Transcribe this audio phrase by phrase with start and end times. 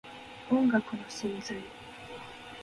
[0.49, 1.61] 音楽の真髄